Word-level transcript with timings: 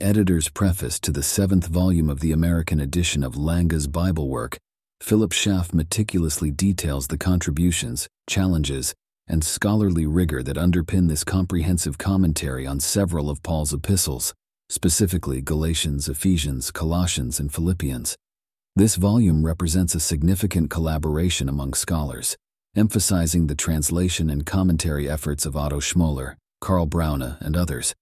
editor's 0.00 0.48
preface 0.48 1.00
to 1.00 1.10
the 1.10 1.22
seventh 1.22 1.66
volume 1.66 2.08
of 2.08 2.20
the 2.20 2.32
American 2.32 2.80
edition 2.80 3.22
of 3.24 3.36
Lange's 3.36 3.86
Bible 3.86 4.28
work, 4.28 4.58
Philip 5.00 5.32
Schaff 5.32 5.72
meticulously 5.72 6.50
details 6.50 7.06
the 7.06 7.18
contributions, 7.18 8.08
challenges, 8.28 8.94
and 9.28 9.44
scholarly 9.44 10.06
rigor 10.06 10.42
that 10.42 10.56
underpin 10.56 11.08
this 11.08 11.24
comprehensive 11.24 11.98
commentary 11.98 12.66
on 12.66 12.80
several 12.80 13.30
of 13.30 13.42
Paul's 13.42 13.72
epistles, 13.72 14.34
specifically 14.68 15.40
Galatians, 15.40 16.08
Ephesians, 16.08 16.70
Colossians, 16.70 17.38
and 17.38 17.52
Philippians. 17.52 18.16
This 18.76 18.96
volume 18.96 19.44
represents 19.44 19.94
a 19.94 20.00
significant 20.00 20.70
collaboration 20.70 21.48
among 21.48 21.74
scholars, 21.74 22.36
emphasizing 22.76 23.46
the 23.46 23.54
translation 23.54 24.30
and 24.30 24.46
commentary 24.46 25.08
efforts 25.08 25.46
of 25.46 25.56
Otto 25.56 25.80
Schmoller, 25.80 26.36
Karl 26.60 26.86
Braune, 26.86 27.36
and 27.40 27.56
others. 27.56 27.94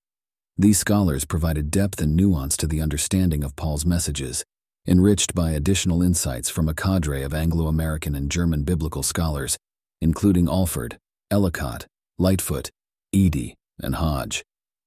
These 0.58 0.78
scholars 0.78 1.26
provided 1.26 1.70
depth 1.70 2.00
and 2.00 2.16
nuance 2.16 2.56
to 2.56 2.66
the 2.66 2.80
understanding 2.80 3.44
of 3.44 3.56
Paul's 3.56 3.84
messages, 3.84 4.42
enriched 4.88 5.34
by 5.34 5.50
additional 5.50 6.02
insights 6.02 6.48
from 6.48 6.66
a 6.66 6.74
cadre 6.74 7.22
of 7.22 7.34
Anglo 7.34 7.66
American 7.66 8.14
and 8.14 8.30
German 8.30 8.62
biblical 8.62 9.02
scholars, 9.02 9.58
including 10.00 10.48
Alford, 10.48 10.96
Ellicott, 11.30 11.86
Lightfoot, 12.18 12.70
Eadie, 13.12 13.54
and 13.82 13.96
Hodge. 13.96 14.42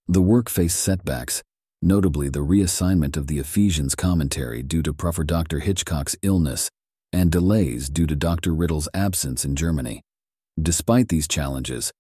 The 0.08 0.24
work 0.24 0.50
faced 0.50 0.80
setbacks, 0.80 1.44
notably 1.84 2.30
the 2.30 2.40
reassignment 2.40 3.16
of 3.16 3.28
the 3.28 3.38
Ephesians 3.38 3.94
commentary 3.94 4.64
due 4.64 4.82
to 4.82 4.92
Prof. 4.92 5.20
Dr. 5.28 5.60
Hitchcock's 5.60 6.16
illness 6.24 6.72
and 7.14 7.32
delays 7.32 7.90
due 7.90 8.08
to 8.08 8.16
Dr. 8.16 8.56
Riddle's 8.56 8.90
absence 8.96 9.46
in 9.46 9.56
Germany. 9.56 10.02
Despite 10.60 11.10
these 11.10 11.28
challenges, 11.28 11.92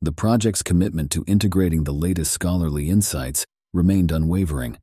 the 0.00 0.12
project's 0.12 0.62
commitment 0.62 1.10
to 1.10 1.24
integrating 1.26 1.82
the 1.82 1.92
latest 1.92 2.32
scholarly 2.32 2.88
insights 2.88 3.44
remained 3.72 4.12
unwavering. 4.12 4.78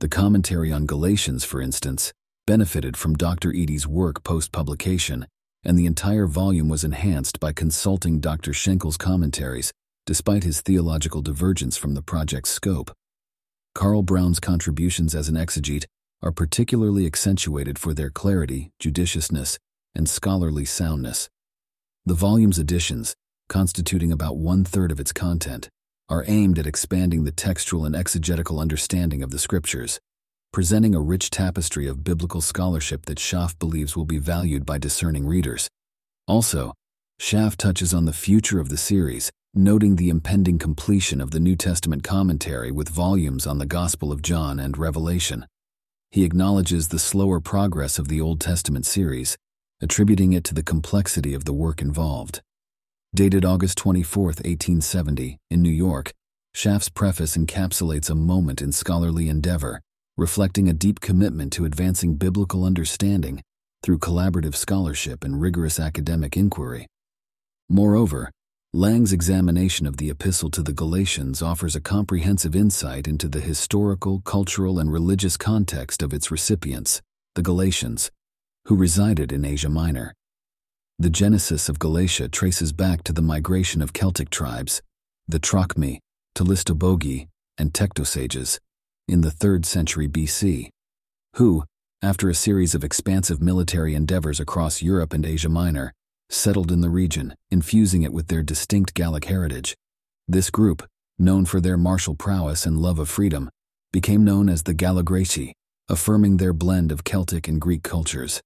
The 0.00 0.08
commentary 0.08 0.72
on 0.72 0.86
Galatians, 0.86 1.44
for 1.44 1.60
instance, 1.60 2.12
benefited 2.46 2.96
from 2.96 3.14
Dr. 3.14 3.52
Eadie's 3.52 3.86
work 3.86 4.24
post 4.24 4.50
publication, 4.50 5.26
and 5.62 5.78
the 5.78 5.86
entire 5.86 6.26
volume 6.26 6.68
was 6.68 6.82
enhanced 6.82 7.38
by 7.38 7.52
consulting 7.52 8.18
Dr. 8.18 8.52
Schenkel's 8.52 8.96
commentaries, 8.96 9.72
despite 10.04 10.42
his 10.42 10.62
theological 10.62 11.22
divergence 11.22 11.76
from 11.76 11.94
the 11.94 12.02
project's 12.02 12.50
scope. 12.50 12.90
Karl 13.74 14.02
Braune's 14.02 14.40
contributions 14.40 15.14
as 15.14 15.28
an 15.28 15.36
exegete 15.36 15.84
are 16.22 16.32
particularly 16.32 17.06
accentuated 17.06 17.78
for 17.78 17.94
their 17.94 18.10
clarity, 18.10 18.72
judiciousness, 18.80 19.58
and 19.94 20.08
scholarly 20.08 20.64
soundness. 20.64 21.28
The 22.04 22.14
volume's 22.14 22.58
additions, 22.58 23.14
constituting 23.50 24.12
about 24.12 24.38
one 24.38 24.64
third 24.64 24.90
of 24.90 25.00
its 25.00 25.12
content, 25.12 25.68
are 26.08 26.24
aimed 26.26 26.58
at 26.58 26.66
expanding 26.66 27.24
the 27.24 27.32
textual 27.32 27.84
and 27.84 27.94
exegetical 27.94 28.58
understanding 28.58 29.22
of 29.22 29.30
the 29.30 29.38
scriptures, 29.38 30.00
presenting 30.52 30.94
a 30.94 31.00
rich 31.00 31.30
tapestry 31.30 31.86
of 31.86 32.04
biblical 32.04 32.40
scholarship 32.40 33.04
that 33.06 33.18
Schaff 33.18 33.58
believes 33.58 33.96
will 33.96 34.04
be 34.04 34.18
valued 34.18 34.64
by 34.64 34.78
discerning 34.78 35.26
readers. 35.26 35.68
Also, 36.26 36.72
Schaff 37.18 37.56
touches 37.56 37.92
on 37.92 38.04
the 38.06 38.12
future 38.12 38.60
of 38.60 38.68
the 38.68 38.76
series, 38.76 39.30
noting 39.52 39.96
the 39.96 40.10
impending 40.10 40.58
completion 40.58 41.20
of 41.20 41.32
the 41.32 41.40
New 41.40 41.56
Testament 41.56 42.04
commentary 42.04 42.70
with 42.70 42.88
volumes 42.88 43.46
on 43.46 43.58
the 43.58 43.66
Gospel 43.66 44.12
of 44.12 44.22
John 44.22 44.60
and 44.60 44.78
Revelation. 44.78 45.44
He 46.12 46.24
acknowledges 46.24 46.88
the 46.88 46.98
slower 46.98 47.40
progress 47.40 47.98
of 47.98 48.08
the 48.08 48.20
Old 48.20 48.40
Testament 48.40 48.86
series, 48.86 49.36
attributing 49.80 50.32
it 50.32 50.44
to 50.44 50.54
the 50.54 50.62
complexity 50.62 51.34
of 51.34 51.44
the 51.44 51.52
work 51.52 51.82
involved. 51.82 52.42
Dated 53.12 53.44
August 53.44 53.76
24, 53.78 54.24
1870, 54.26 55.36
in 55.50 55.62
New 55.62 55.68
York, 55.68 56.12
Schaff's 56.54 56.88
preface 56.88 57.36
encapsulates 57.36 58.08
a 58.08 58.14
moment 58.14 58.62
in 58.62 58.70
scholarly 58.70 59.28
endeavor, 59.28 59.80
reflecting 60.16 60.68
a 60.68 60.72
deep 60.72 61.00
commitment 61.00 61.52
to 61.54 61.64
advancing 61.64 62.14
biblical 62.14 62.64
understanding 62.64 63.42
through 63.82 63.98
collaborative 63.98 64.54
scholarship 64.54 65.24
and 65.24 65.40
rigorous 65.40 65.80
academic 65.80 66.36
inquiry. 66.36 66.86
Moreover, 67.68 68.30
Lange's 68.72 69.12
examination 69.12 69.88
of 69.88 69.96
the 69.96 70.08
Epistle 70.08 70.50
to 70.52 70.62
the 70.62 70.72
Galatians 70.72 71.42
offers 71.42 71.74
a 71.74 71.80
comprehensive 71.80 72.54
insight 72.54 73.08
into 73.08 73.28
the 73.28 73.40
historical, 73.40 74.20
cultural, 74.20 74.78
and 74.78 74.92
religious 74.92 75.36
context 75.36 76.00
of 76.00 76.14
its 76.14 76.30
recipients, 76.30 77.02
the 77.34 77.42
Galatians, 77.42 78.12
who 78.66 78.76
resided 78.76 79.32
in 79.32 79.44
Asia 79.44 79.68
Minor. 79.68 80.14
The 81.00 81.08
genesis 81.08 81.70
of 81.70 81.78
Galatia 81.78 82.28
traces 82.28 82.74
back 82.74 83.02
to 83.04 83.14
the 83.14 83.22
migration 83.22 83.80
of 83.80 83.94
Celtic 83.94 84.28
tribes, 84.28 84.82
the 85.26 85.40
Trocmi, 85.40 85.96
Tolistobogii, 86.34 87.26
and 87.56 87.72
Tectosages, 87.72 88.58
in 89.08 89.22
the 89.22 89.30
3rd 89.30 89.64
century 89.64 90.08
BC, 90.08 90.68
who, 91.36 91.64
after 92.02 92.28
a 92.28 92.34
series 92.34 92.74
of 92.74 92.84
expansive 92.84 93.40
military 93.40 93.94
endeavors 93.94 94.40
across 94.40 94.82
Europe 94.82 95.14
and 95.14 95.24
Asia 95.24 95.48
Minor, 95.48 95.94
settled 96.28 96.70
in 96.70 96.82
the 96.82 96.90
region, 96.90 97.34
infusing 97.50 98.02
it 98.02 98.12
with 98.12 98.26
their 98.26 98.42
distinct 98.42 98.92
Gallic 98.92 99.24
heritage. 99.24 99.74
This 100.28 100.50
group, 100.50 100.86
known 101.18 101.46
for 101.46 101.62
their 101.62 101.78
martial 101.78 102.14
prowess 102.14 102.66
and 102.66 102.76
love 102.76 102.98
of 102.98 103.08
freedom, 103.08 103.48
became 103.90 104.22
known 104.22 104.50
as 104.50 104.64
the 104.64 104.74
Gallo-Graeci, 104.74 105.52
affirming 105.88 106.36
their 106.36 106.52
blend 106.52 106.92
of 106.92 107.04
Celtic 107.04 107.48
and 107.48 107.58
Greek 107.58 107.82
cultures. 107.82 108.42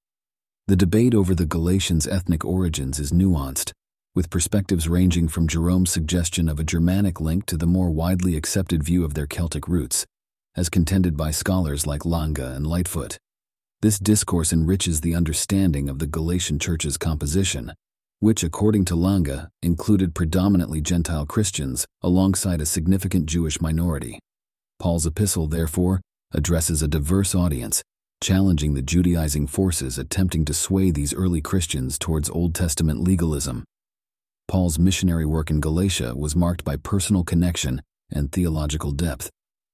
The 0.66 0.76
debate 0.76 1.14
over 1.14 1.34
the 1.34 1.44
Galatians' 1.44 2.06
ethnic 2.06 2.42
origins 2.42 2.98
is 2.98 3.12
nuanced, 3.12 3.72
with 4.14 4.30
perspectives 4.30 4.88
ranging 4.88 5.28
from 5.28 5.46
Jerome's 5.46 5.90
suggestion 5.90 6.48
of 6.48 6.58
a 6.58 6.64
Germanic 6.64 7.20
link 7.20 7.44
to 7.46 7.58
the 7.58 7.66
more 7.66 7.90
widely 7.90 8.34
accepted 8.34 8.82
view 8.82 9.04
of 9.04 9.12
their 9.12 9.26
Celtic 9.26 9.68
roots, 9.68 10.06
as 10.56 10.70
contended 10.70 11.18
by 11.18 11.32
scholars 11.32 11.86
like 11.86 12.06
Lange 12.06 12.38
and 12.38 12.66
Lightfoot. 12.66 13.18
This 13.82 13.98
discourse 13.98 14.54
enriches 14.54 15.02
the 15.02 15.14
understanding 15.14 15.90
of 15.90 15.98
the 15.98 16.06
Galatian 16.06 16.58
church's 16.58 16.96
composition, 16.96 17.74
which, 18.20 18.42
according 18.42 18.86
to 18.86 18.96
Lange, 18.96 19.48
included 19.62 20.14
predominantly 20.14 20.80
Gentile 20.80 21.26
Christians 21.26 21.84
alongside 22.00 22.62
a 22.62 22.66
significant 22.66 23.26
Jewish 23.26 23.60
minority. 23.60 24.18
Paul's 24.78 25.04
epistle, 25.04 25.46
therefore, 25.46 26.00
addresses 26.32 26.80
a 26.80 26.88
diverse 26.88 27.34
audience 27.34 27.82
challenging 28.24 28.72
the 28.72 28.80
Judaizing 28.80 29.46
forces 29.46 29.98
attempting 29.98 30.46
to 30.46 30.54
sway 30.54 30.90
these 30.90 31.12
early 31.12 31.42
Christians 31.42 31.98
towards 31.98 32.30
Old 32.30 32.54
Testament 32.54 33.04
legalism. 33.04 33.64
Paul's 34.48 34.78
missionary 34.78 35.26
work 35.26 35.50
in 35.50 35.60
Galatia 35.60 36.14
was 36.16 36.34
marked 36.34 36.64
by 36.64 36.76
personal 36.76 37.22
connection 37.22 37.82
and 38.10 38.32
theological 38.32 38.92
depth. 38.92 39.28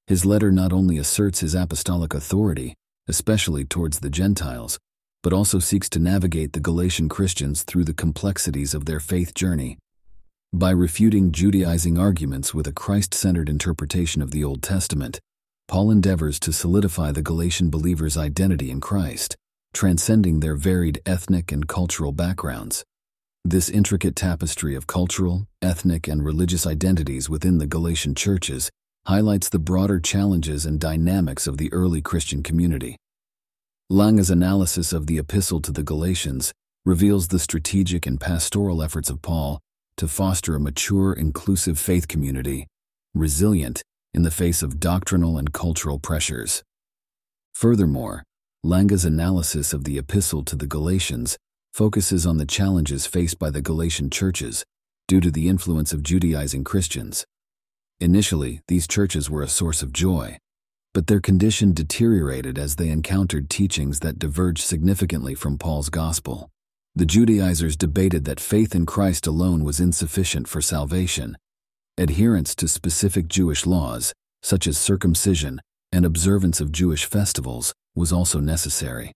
His 0.08 0.24
letter 0.24 0.50
not 0.50 0.72
only 0.72 0.98
asserts 0.98 1.38
his 1.38 1.54
apostolic 1.54 2.12
authority, 2.12 2.74
especially 3.06 3.64
towards 3.64 4.00
the 4.00 4.10
Gentiles, 4.10 4.80
but 5.22 5.32
also 5.32 5.60
seeks 5.60 5.88
to 5.90 6.00
navigate 6.00 6.52
the 6.52 6.58
Galatian 6.58 7.08
Christians 7.08 7.62
through 7.62 7.84
the 7.84 7.94
complexities 7.94 8.74
of 8.74 8.84
their 8.84 8.98
faith 8.98 9.32
journey. 9.32 9.78
By 10.52 10.70
refuting 10.72 11.30
Judaizing 11.30 11.98
arguments 11.98 12.52
with 12.52 12.66
a 12.66 12.72
Christ 12.72 13.14
centered 13.14 13.48
interpretation 13.48 14.20
of 14.20 14.32
the 14.32 14.42
Old 14.42 14.60
Testament, 14.60 15.20
Paul 15.70 15.92
endeavors 15.92 16.40
to 16.40 16.52
solidify 16.52 17.12
the 17.12 17.22
Galatian 17.22 17.70
believers' 17.70 18.16
identity 18.16 18.72
in 18.72 18.80
Christ, 18.80 19.36
transcending 19.72 20.40
their 20.40 20.56
varied 20.56 21.00
ethnic 21.06 21.52
and 21.52 21.68
cultural 21.68 22.10
backgrounds. 22.10 22.84
This 23.44 23.68
intricate 23.68 24.16
tapestry 24.16 24.74
of 24.74 24.88
cultural, 24.88 25.46
ethnic, 25.62 26.08
and 26.08 26.24
religious 26.24 26.66
identities 26.66 27.30
within 27.30 27.58
the 27.58 27.68
Galatian 27.68 28.16
churches 28.16 28.68
highlights 29.06 29.48
the 29.48 29.60
broader 29.60 30.00
challenges 30.00 30.66
and 30.66 30.80
dynamics 30.80 31.46
of 31.46 31.56
the 31.56 31.72
early 31.72 32.02
Christian 32.02 32.42
community. 32.42 32.96
Lange's 33.88 34.28
analysis 34.28 34.92
of 34.92 35.06
the 35.06 35.18
Epistle 35.18 35.60
to 35.60 35.70
the 35.70 35.84
Galatians 35.84 36.52
reveals 36.84 37.28
the 37.28 37.38
strategic 37.38 38.06
and 38.06 38.20
pastoral 38.20 38.82
efforts 38.82 39.08
of 39.08 39.22
Paul 39.22 39.60
to 39.98 40.08
foster 40.08 40.56
a 40.56 40.60
mature, 40.60 41.12
inclusive 41.12 41.78
faith 41.78 42.08
community, 42.08 42.66
resilient, 43.14 43.84
in 44.12 44.22
the 44.22 44.30
face 44.30 44.62
of 44.62 44.80
doctrinal 44.80 45.38
and 45.38 45.52
cultural 45.52 45.98
pressures. 45.98 46.62
Furthermore, 47.52 48.24
Lange's 48.62 49.04
analysis 49.04 49.72
of 49.72 49.84
the 49.84 49.98
Epistle 49.98 50.44
to 50.44 50.56
the 50.56 50.66
Galatians 50.66 51.38
focuses 51.72 52.26
on 52.26 52.36
the 52.36 52.46
challenges 52.46 53.06
faced 53.06 53.38
by 53.38 53.50
the 53.50 53.62
Galatian 53.62 54.10
churches 54.10 54.64
due 55.06 55.20
to 55.20 55.30
the 55.30 55.48
influence 55.48 55.92
of 55.92 56.02
Judaizing 56.02 56.64
Christians. 56.64 57.24
Initially, 58.00 58.60
these 58.66 58.88
churches 58.88 59.30
were 59.30 59.42
a 59.42 59.48
source 59.48 59.82
of 59.82 59.92
joy, 59.92 60.38
but 60.92 61.06
their 61.06 61.20
condition 61.20 61.72
deteriorated 61.72 62.58
as 62.58 62.76
they 62.76 62.88
encountered 62.88 63.48
teachings 63.48 64.00
that 64.00 64.18
diverged 64.18 64.62
significantly 64.62 65.34
from 65.34 65.58
Paul's 65.58 65.88
gospel. 65.88 66.50
The 66.94 67.06
Judaizers 67.06 67.76
debated 67.76 68.24
that 68.24 68.40
faith 68.40 68.74
in 68.74 68.84
Christ 68.84 69.26
alone 69.26 69.62
was 69.62 69.80
insufficient 69.80 70.48
for 70.48 70.60
salvation 70.60 71.36
Adherence 71.98 72.54
to 72.56 72.68
specific 72.68 73.28
Jewish 73.28 73.66
laws, 73.66 74.12
such 74.42 74.66
as 74.66 74.78
circumcision 74.78 75.60
and 75.92 76.04
observance 76.04 76.60
of 76.60 76.72
Jewish 76.72 77.04
festivals, 77.04 77.74
was 77.94 78.12
also 78.12 78.40
necessary. 78.40 79.12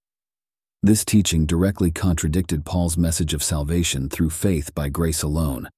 This 0.83 1.05
teaching 1.05 1.47
directly 1.47 1.91
contradicted 1.91 2.67
Paul's 2.67 2.99
message 2.99 3.33
of 3.33 3.43
salvation 3.43 4.11
through 4.11 4.31
faith 4.31 4.75
by 4.75 4.91
grace 4.91 5.23
alone. 5.23 5.69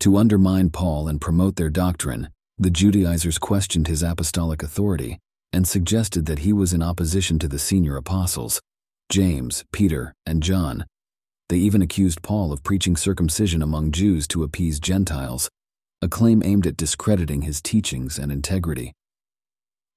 To 0.00 0.16
undermine 0.16 0.70
Paul 0.70 1.08
and 1.08 1.20
promote 1.20 1.56
their 1.56 1.70
doctrine, 1.70 2.28
the 2.56 2.70
Judaizers 2.70 3.38
questioned 3.38 3.88
his 3.88 4.02
apostolic 4.02 4.62
authority 4.62 5.18
and 5.52 5.66
suggested 5.66 6.26
that 6.26 6.40
he 6.40 6.52
was 6.52 6.72
in 6.72 6.82
opposition 6.82 7.38
to 7.40 7.48
the 7.48 7.58
senior 7.58 7.96
apostles, 7.96 8.60
James, 9.08 9.64
Peter, 9.72 10.14
and 10.24 10.42
John. 10.42 10.84
They 11.48 11.56
even 11.56 11.82
accused 11.82 12.22
Paul 12.22 12.52
of 12.52 12.62
preaching 12.62 12.96
circumcision 12.96 13.62
among 13.62 13.90
Jews 13.90 14.28
to 14.28 14.44
appease 14.44 14.78
Gentiles, 14.78 15.48
a 16.00 16.08
claim 16.08 16.42
aimed 16.44 16.66
at 16.66 16.76
discrediting 16.76 17.42
his 17.42 17.60
teachings 17.60 18.18
and 18.18 18.30
integrity. 18.30 18.92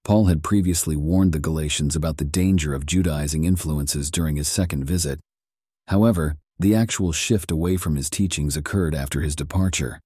Paul 0.04 0.26
had 0.26 0.44
previously 0.44 0.96
warned 0.96 1.32
the 1.32 1.40
Galatians 1.40 1.96
about 1.96 2.18
the 2.18 2.26
danger 2.26 2.74
of 2.74 2.88
Judaizing 2.88 3.44
influences 3.44 4.10
during 4.10 4.36
his 4.36 4.48
second 4.48 4.84
visit. 4.84 5.20
However, 5.88 6.38
the 6.58 6.74
actual 6.74 7.12
shift 7.12 7.52
away 7.52 7.78
from 7.78 7.96
his 7.96 8.10
teachings 8.10 8.58
occurred 8.58 8.96
after 8.96 9.22
his 9.22 9.36
departure. 9.36 10.00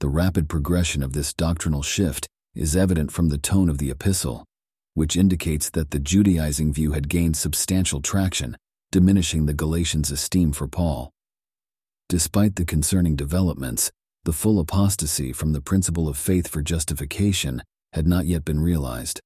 The 0.00 0.08
rapid 0.08 0.48
progression 0.48 1.02
of 1.02 1.12
this 1.12 1.32
doctrinal 1.32 1.82
shift 1.82 2.26
is 2.54 2.74
evident 2.74 3.12
from 3.12 3.28
the 3.28 3.38
tone 3.38 3.68
of 3.68 3.78
the 3.78 3.90
epistle, 3.90 4.44
which 4.94 5.16
indicates 5.16 5.70
that 5.70 5.90
the 5.90 6.00
Judaizing 6.00 6.72
view 6.72 6.92
had 6.92 7.08
gained 7.08 7.36
substantial 7.36 8.00
traction, 8.00 8.56
diminishing 8.90 9.46
the 9.46 9.54
Galatians' 9.54 10.10
esteem 10.10 10.52
for 10.52 10.68
Paul. 10.68 11.10
Despite 12.08 12.56
the 12.56 12.64
concerning 12.64 13.16
developments, 13.16 13.90
the 14.24 14.32
full 14.32 14.58
apostasy 14.58 15.32
from 15.32 15.52
the 15.52 15.60
principle 15.60 16.08
of 16.08 16.16
faith 16.16 16.48
for 16.48 16.62
justification 16.62 17.62
had 17.92 18.06
not 18.06 18.26
yet 18.26 18.44
been 18.44 18.60
realized. 18.60 19.20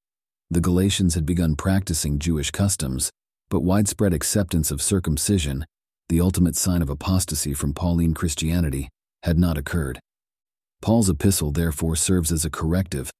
The 0.51 0.61
Galatians 0.61 1.15
had 1.15 1.25
begun 1.25 1.57
practicing 1.57 2.19
Jewish 2.19 2.51
customs, 2.51 3.11
but 3.49 3.61
widespread 3.61 4.13
acceptance 4.13 4.71
of 4.71 4.83
circumcision, 4.83 5.65
the 6.09 6.21
ultimate 6.21 6.57
sign 6.57 6.83
of 6.83 6.91
apostasy 6.91 7.55
from 7.55 7.75
Pauline 7.75 8.13
Christianity, 8.13 8.89
had 9.23 9.39
not 9.39 9.57
occurred. 9.57 10.01
Paul's 10.83 11.09
epistle 11.09 11.53
therefore 11.53 11.97
serves 11.97 12.33
as 12.33 12.45
a 12.45 12.51
corrective, 12.51 13.11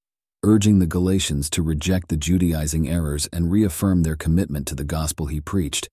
urging 0.43 0.79
the 0.79 0.87
Galatians 0.87 1.49
to 1.51 1.63
reject 1.63 2.09
the 2.09 2.17
Judaizing 2.17 2.89
errors 2.89 3.29
and 3.33 3.51
reaffirm 3.51 4.03
their 4.03 4.17
commitment 4.17 4.67
to 4.69 4.75
the 4.75 4.85
gospel 4.85 5.27
he 5.27 5.41
preached. 5.41 5.89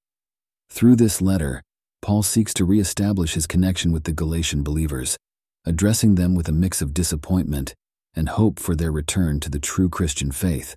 Through 0.70 0.96
this 0.96 1.22
letter, 1.22 1.62
Paul 2.02 2.24
seeks 2.24 2.54
to 2.56 2.66
reestablish 2.66 3.34
his 3.34 3.48
connection 3.48 3.92
with 3.92 4.04
the 4.04 4.14
Galatian 4.14 4.64
believers, 4.64 5.18
addressing 5.65 6.15
them 6.15 6.35
with 6.35 6.47
a 6.47 6.53
mix 6.53 6.81
of 6.81 6.94
disappointment 6.94 7.73
and 8.15 8.29
hope 8.29 8.59
for 8.59 8.75
their 8.75 8.91
return 8.91 9.39
to 9.39 9.50
the 9.50 9.59
true 9.59 9.89
Christian 9.89 10.31
faith. 10.31 10.75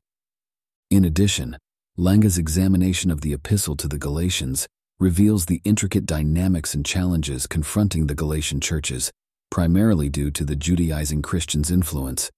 In 0.90 1.04
addition, 1.04 1.56
Lange's 1.96 2.38
examination 2.38 3.10
of 3.10 3.20
the 3.20 3.32
epistle 3.32 3.76
to 3.76 3.88
the 3.88 3.98
Galatians 3.98 4.66
reveals 4.98 5.46
the 5.46 5.60
intricate 5.64 6.06
dynamics 6.06 6.74
and 6.74 6.84
challenges 6.84 7.46
confronting 7.46 8.06
the 8.06 8.14
Galatian 8.14 8.60
churches, 8.60 9.12
primarily 9.50 10.08
due 10.08 10.30
to 10.30 10.44
the 10.44 10.56
Judaizing 10.56 11.22
Christians' 11.22 11.70
influence. 11.70 12.30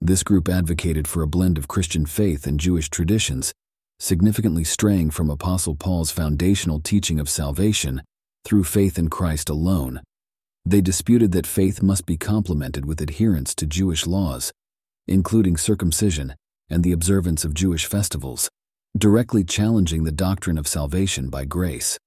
This 0.00 0.22
group 0.22 0.48
advocated 0.48 1.08
for 1.08 1.22
a 1.22 1.26
blend 1.26 1.56
of 1.56 1.68
Christian 1.68 2.04
faith 2.04 2.46
and 2.46 2.60
Jewish 2.60 2.90
traditions, 2.90 3.54
significantly 3.98 4.64
straying 4.64 5.10
from 5.10 5.30
Apostle 5.30 5.76
Paul's 5.76 6.10
foundational 6.10 6.80
teaching 6.80 7.18
of 7.18 7.28
salvation 7.28 8.02
through 8.44 8.64
faith 8.64 8.98
in 8.98 9.08
Christ 9.08 9.48
alone. 9.48 10.00
They 10.66 10.80
disputed 10.80 11.32
that 11.32 11.46
faith 11.46 11.82
must 11.82 12.06
be 12.06 12.16
complemented 12.16 12.86
with 12.86 13.00
adherence 13.00 13.54
to 13.56 13.66
Jewish 13.66 14.06
laws, 14.06 14.50
including 15.06 15.56
circumcision 15.56 16.34
and 16.70 16.82
the 16.82 16.92
observance 16.92 17.44
of 17.44 17.52
Jewish 17.52 17.84
festivals, 17.84 18.48
directly 18.96 19.44
challenging 19.44 20.04
the 20.04 20.12
doctrine 20.12 20.56
of 20.56 20.66
salvation 20.66 21.28
by 21.28 21.44
grace. 21.44 21.98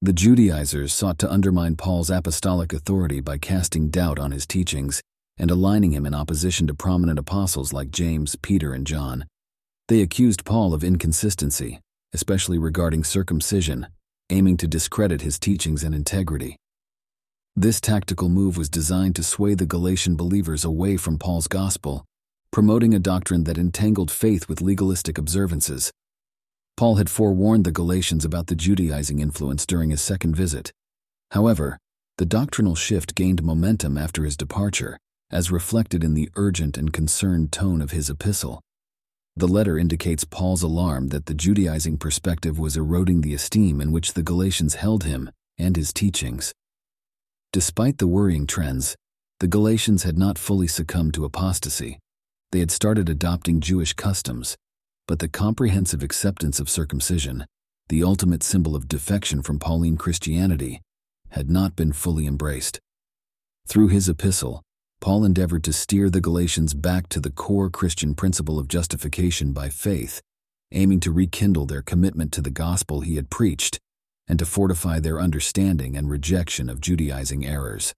The 0.00 0.12
Judaizers 0.12 0.92
sought 0.92 1.18
to 1.20 1.32
undermine 1.32 1.76
Paul's 1.76 2.10
apostolic 2.10 2.72
authority 2.72 3.20
by 3.20 3.38
casting 3.38 3.88
doubt 3.88 4.18
on 4.18 4.30
his 4.30 4.46
teachings 4.46 5.02
and 5.38 5.50
aligning 5.50 5.92
him 5.92 6.06
in 6.06 6.14
opposition 6.14 6.66
to 6.68 6.74
prominent 6.74 7.18
apostles 7.18 7.72
like 7.72 7.90
James, 7.90 8.36
Peter, 8.36 8.72
and 8.72 8.86
John. 8.86 9.24
They 9.88 10.00
accused 10.00 10.44
Paul 10.44 10.74
of 10.74 10.84
inconsistency, 10.84 11.80
especially 12.12 12.58
regarding 12.58 13.02
circumcision, 13.02 13.88
aiming 14.30 14.58
to 14.58 14.68
discredit 14.68 15.22
his 15.22 15.38
teachings 15.38 15.82
and 15.82 15.94
integrity. 15.94 16.56
This 17.56 17.80
tactical 17.80 18.28
move 18.28 18.56
was 18.56 18.68
designed 18.68 19.14
to 19.14 19.22
sway 19.22 19.54
the 19.54 19.64
Galatian 19.64 20.16
believers 20.16 20.64
away 20.64 20.96
from 20.96 21.18
Paul's 21.18 21.46
gospel, 21.46 22.04
promoting 22.50 22.92
a 22.92 22.98
doctrine 22.98 23.44
that 23.44 23.58
entangled 23.58 24.10
faith 24.10 24.48
with 24.48 24.60
legalistic 24.60 25.18
observances. 25.18 25.92
Paul 26.76 26.96
had 26.96 27.08
forewarned 27.08 27.64
the 27.64 27.70
Galatians 27.70 28.24
about 28.24 28.48
the 28.48 28.56
Judaizing 28.56 29.20
influence 29.20 29.64
during 29.66 29.90
his 29.90 30.02
second 30.02 30.34
visit. 30.34 30.72
However, 31.30 31.78
the 32.18 32.26
doctrinal 32.26 32.74
shift 32.74 33.14
gained 33.14 33.44
momentum 33.44 33.96
after 33.96 34.24
his 34.24 34.36
departure, 34.36 34.98
as 35.30 35.52
reflected 35.52 36.02
in 36.02 36.14
the 36.14 36.30
urgent 36.34 36.76
and 36.76 36.92
concerned 36.92 37.52
tone 37.52 37.80
of 37.80 37.92
his 37.92 38.10
epistle. 38.10 38.60
The 39.36 39.46
letter 39.46 39.78
indicates 39.78 40.24
Paul's 40.24 40.64
alarm 40.64 41.10
that 41.10 41.26
the 41.26 41.34
Judaizing 41.34 41.98
perspective 41.98 42.58
was 42.58 42.76
eroding 42.76 43.20
the 43.20 43.34
esteem 43.34 43.80
in 43.80 43.92
which 43.92 44.14
the 44.14 44.24
Galatians 44.24 44.74
held 44.74 45.04
him 45.04 45.30
and 45.56 45.76
his 45.76 45.92
teachings. 45.92 46.52
Despite 47.54 47.98
the 47.98 48.08
worrying 48.08 48.48
trends, 48.48 48.96
the 49.38 49.46
Galatians 49.46 50.02
had 50.02 50.18
not 50.18 50.38
fully 50.38 50.66
succumbed 50.66 51.14
to 51.14 51.24
apostasy. 51.24 52.00
They 52.50 52.58
had 52.58 52.72
started 52.72 53.08
adopting 53.08 53.60
Jewish 53.60 53.92
customs, 53.92 54.56
but 55.06 55.20
the 55.20 55.28
comprehensive 55.28 56.02
acceptance 56.02 56.58
of 56.58 56.68
circumcision, 56.68 57.46
the 57.90 58.02
ultimate 58.02 58.42
symbol 58.42 58.74
of 58.74 58.88
defection 58.88 59.40
from 59.40 59.60
Pauline 59.60 59.96
Christianity, 59.96 60.80
had 61.28 61.48
not 61.48 61.76
been 61.76 61.92
fully 61.92 62.26
embraced. 62.26 62.80
Through 63.68 63.86
his 63.86 64.08
epistle, 64.08 64.60
Paul 65.00 65.24
endeavored 65.24 65.62
to 65.62 65.72
steer 65.72 66.10
the 66.10 66.20
Galatians 66.20 66.74
back 66.74 67.08
to 67.10 67.20
the 67.20 67.30
core 67.30 67.70
Christian 67.70 68.16
principle 68.16 68.58
of 68.58 68.66
justification 68.66 69.52
by 69.52 69.68
faith, 69.68 70.20
aiming 70.72 70.98
to 70.98 71.12
rekindle 71.12 71.66
their 71.66 71.82
commitment 71.82 72.32
to 72.32 72.42
the 72.42 72.50
gospel 72.50 73.02
he 73.02 73.14
had 73.14 73.30
preached 73.30 73.78
and 74.28 74.38
to 74.38 74.46
fortify 74.46 75.00
their 75.00 75.20
understanding 75.20 75.96
and 75.96 76.10
rejection 76.10 76.68
of 76.68 76.80
Judaizing 76.80 77.44
errors. 77.44 77.94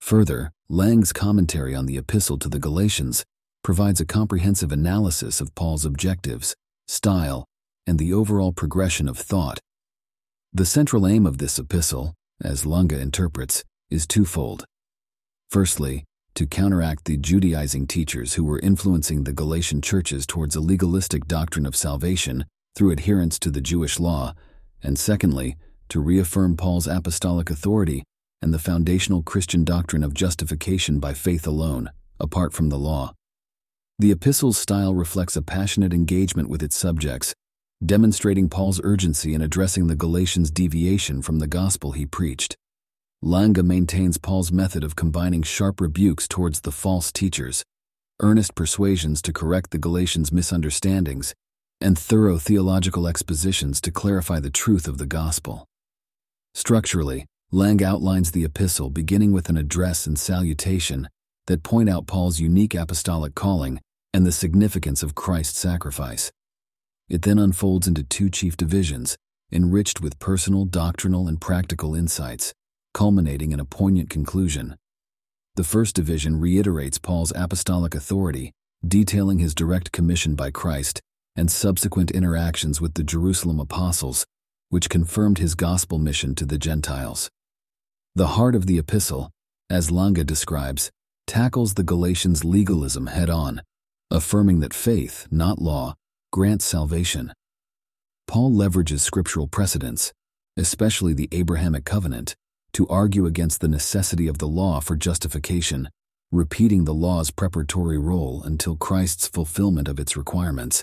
Further, 0.00 0.52
Lange's 0.68 1.12
commentary 1.12 1.74
on 1.74 1.86
the 1.86 1.96
epistle 1.96 2.38
to 2.38 2.48
the 2.48 2.58
Galatians 2.58 3.24
provides 3.64 4.00
a 4.00 4.06
comprehensive 4.06 4.72
analysis 4.72 5.40
of 5.40 5.54
Paul's 5.54 5.84
objectives, 5.84 6.54
style, 6.86 7.44
and 7.86 7.98
the 7.98 8.12
overall 8.12 8.52
progression 8.52 9.08
of 9.08 9.18
thought. 9.18 9.58
The 10.52 10.66
central 10.66 11.06
aim 11.06 11.26
of 11.26 11.38
this 11.38 11.58
epistle, 11.58 12.14
as 12.42 12.64
Lange 12.64 12.92
interprets, 12.92 13.64
is 13.90 14.06
twofold. 14.06 14.64
Firstly, 15.50 16.04
to 16.34 16.46
counteract 16.46 17.04
the 17.04 17.16
Judaizing 17.16 17.86
teachers 17.86 18.34
who 18.34 18.44
were 18.44 18.60
influencing 18.60 19.24
the 19.24 19.32
Galatian 19.32 19.82
churches 19.82 20.26
towards 20.26 20.54
a 20.54 20.60
legalistic 20.60 21.26
doctrine 21.26 21.66
of 21.66 21.74
salvation 21.74 22.44
through 22.76 22.92
adherence 22.92 23.38
to 23.40 23.50
the 23.50 23.60
Jewish 23.60 23.98
law, 23.98 24.34
and 24.82 24.98
secondly, 24.98 25.56
to 25.88 26.00
reaffirm 26.00 26.56
Paul's 26.56 26.86
apostolic 26.86 27.50
authority 27.50 28.04
and 28.42 28.52
the 28.52 28.58
foundational 28.58 29.22
Christian 29.22 29.64
doctrine 29.64 30.04
of 30.04 30.14
justification 30.14 31.00
by 31.00 31.14
faith 31.14 31.46
alone, 31.46 31.90
apart 32.20 32.52
from 32.52 32.68
the 32.68 32.78
law. 32.78 33.12
The 33.98 34.12
epistle's 34.12 34.58
style 34.58 34.94
reflects 34.94 35.36
a 35.36 35.42
passionate 35.42 35.92
engagement 35.92 36.48
with 36.48 36.62
its 36.62 36.76
subjects, 36.76 37.34
demonstrating 37.84 38.48
Paul's 38.48 38.80
urgency 38.84 39.34
in 39.34 39.42
addressing 39.42 39.86
the 39.86 39.96
Galatians' 39.96 40.50
deviation 40.50 41.22
from 41.22 41.38
the 41.40 41.46
gospel 41.46 41.92
he 41.92 42.06
preached. 42.06 42.56
Lange 43.22 43.66
maintains 43.66 44.16
Paul's 44.16 44.52
method 44.52 44.84
of 44.84 44.94
combining 44.94 45.42
sharp 45.42 45.80
rebukes 45.80 46.28
towards 46.28 46.60
the 46.60 46.70
false 46.70 47.10
teachers, 47.10 47.64
earnest 48.20 48.54
persuasions 48.54 49.20
to 49.22 49.32
correct 49.32 49.72
the 49.72 49.78
Galatians' 49.78 50.32
misunderstandings, 50.32 51.34
and 51.80 51.98
thorough 51.98 52.38
theological 52.38 53.06
expositions 53.06 53.80
to 53.80 53.90
clarify 53.90 54.40
the 54.40 54.50
truth 54.50 54.88
of 54.88 54.98
the 54.98 55.06
gospel. 55.06 55.66
Structurally, 56.54 57.26
Lange 57.50 57.82
outlines 57.82 58.32
the 58.32 58.44
epistle 58.44 58.90
beginning 58.90 59.32
with 59.32 59.48
an 59.48 59.56
address 59.56 60.06
and 60.06 60.18
salutation 60.18 61.08
that 61.46 61.62
point 61.62 61.88
out 61.88 62.06
Paul's 62.06 62.40
unique 62.40 62.74
apostolic 62.74 63.34
calling 63.34 63.80
and 64.12 64.26
the 64.26 64.32
significance 64.32 65.02
of 65.02 65.14
Christ's 65.14 65.58
sacrifice. 65.58 66.30
It 67.08 67.22
then 67.22 67.38
unfolds 67.38 67.86
into 67.86 68.02
two 68.02 68.28
chief 68.28 68.56
divisions, 68.56 69.16
enriched 69.50 70.00
with 70.00 70.18
personal, 70.18 70.66
doctrinal, 70.66 71.26
and 71.26 71.40
practical 71.40 71.94
insights 71.94 72.52
culminating 72.98 73.52
in 73.52 73.60
a 73.60 73.64
poignant 73.64 74.10
conclusion. 74.10 74.76
The 75.54 75.64
first 75.64 75.94
division 75.94 76.40
reiterates 76.40 76.98
Paul's 76.98 77.32
apostolic 77.36 77.94
authority, 77.94 78.52
detailing 78.86 79.38
his 79.38 79.54
direct 79.54 79.92
commission 79.92 80.34
by 80.34 80.50
Christ 80.50 81.00
and 81.38 81.52
subsequent 81.52 82.10
interactions 82.10 82.80
with 82.80 82.94
the 82.94 83.04
Jerusalem 83.04 83.60
apostles, 83.60 84.26
which 84.70 84.90
confirmed 84.90 85.38
his 85.38 85.54
gospel 85.54 86.00
mission 86.00 86.34
to 86.34 86.44
the 86.44 86.58
Gentiles. 86.58 87.30
The 88.16 88.34
heart 88.34 88.56
of 88.56 88.66
the 88.66 88.76
epistle, 88.76 89.30
as 89.70 89.92
Lange 89.92 90.24
describes, 90.24 90.90
tackles 91.28 91.74
the 91.74 91.84
Galatians' 91.84 92.44
legalism 92.44 93.06
head 93.06 93.30
on, 93.30 93.62
affirming 94.10 94.58
that 94.60 94.74
faith, 94.74 95.28
not 95.30 95.62
law, 95.62 95.94
grants 96.32 96.64
salvation. 96.64 97.32
Paul 98.26 98.50
leverages 98.50 99.00
scriptural 99.00 99.46
precedents, 99.46 100.12
especially 100.56 101.14
the 101.14 101.28
Abrahamic 101.30 101.84
covenant, 101.84 102.34
to 102.72 102.88
argue 102.88 103.26
against 103.26 103.60
the 103.60 103.68
necessity 103.68 104.26
of 104.26 104.38
the 104.38 104.48
law 104.48 104.80
for 104.80 104.96
justification, 104.96 105.88
repeating 106.32 106.84
the 106.84 106.92
law's 106.92 107.30
preparatory 107.30 107.96
role 107.96 108.42
until 108.42 108.74
Christ's 108.74 109.28
fulfillment 109.28 109.86
of 109.86 110.00
its 110.00 110.16
requirements. 110.16 110.82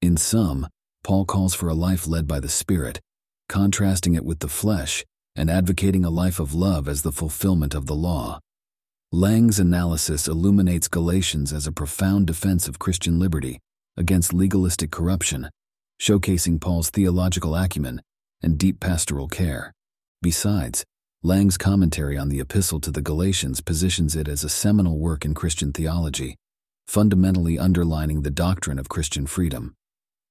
In 0.00 0.16
sum, 0.16 0.68
Paul 1.02 1.24
calls 1.24 1.54
for 1.54 1.68
a 1.68 1.74
life 1.74 2.06
led 2.06 2.28
by 2.28 2.38
the 2.38 2.48
Spirit, 2.48 3.00
contrasting 3.48 4.14
it 4.14 4.24
with 4.24 4.38
the 4.38 4.48
flesh 4.48 5.04
and 5.34 5.50
advocating 5.50 6.04
a 6.04 6.10
life 6.10 6.38
of 6.38 6.54
love 6.54 6.86
as 6.86 7.02
the 7.02 7.12
fulfillment 7.12 7.74
of 7.74 7.86
the 7.86 7.94
law. 7.94 8.38
Lange's 9.10 9.58
analysis 9.58 10.28
illuminates 10.28 10.86
Galatians 10.86 11.52
as 11.52 11.66
a 11.66 11.72
profound 11.72 12.26
defense 12.26 12.68
of 12.68 12.78
Christian 12.78 13.18
liberty 13.18 13.58
against 13.96 14.32
legalistic 14.32 14.92
corruption, 14.92 15.48
showcasing 16.00 16.60
Paul's 16.60 16.90
theological 16.90 17.56
acumen 17.56 18.00
and 18.42 18.58
deep 18.58 18.78
pastoral 18.78 19.26
care. 19.28 19.72
Besides, 20.22 20.84
Lange's 21.24 21.56
commentary 21.56 22.16
on 22.16 22.28
the 22.28 22.38
Epistle 22.38 22.80
to 22.80 22.92
the 22.92 23.02
Galatians 23.02 23.60
positions 23.60 24.14
it 24.14 24.28
as 24.28 24.44
a 24.44 24.48
seminal 24.48 24.98
work 24.98 25.24
in 25.24 25.34
Christian 25.34 25.72
theology, 25.72 26.36
fundamentally 26.86 27.58
underlining 27.58 28.22
the 28.22 28.30
doctrine 28.30 28.78
of 28.78 28.88
Christian 28.88 29.26
freedom. 29.26 29.74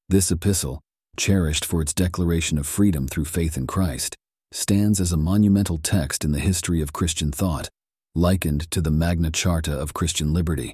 This 0.10 0.32
epistle, 0.32 0.80
cherished 1.18 1.66
for 1.66 1.82
its 1.82 1.94
declaration 1.94 2.58
of 2.58 2.66
freedom 2.66 3.10
through 3.10 3.26
faith 3.26 3.58
in 3.58 3.68
Christ, 3.68 4.16
stands 4.54 5.02
as 5.02 5.12
a 5.12 5.18
monumental 5.18 5.80
text 5.80 6.24
in 6.24 6.32
the 6.32 6.40
history 6.40 6.82
of 6.82 6.94
Christian 6.94 7.30
thought 7.30 7.68
likened 8.16 8.72
to 8.72 8.80
the 8.80 8.90
Magna 8.90 9.30
Charta 9.30 9.78
of 9.78 9.94
Christian 9.94 10.34
liberty. 10.34 10.74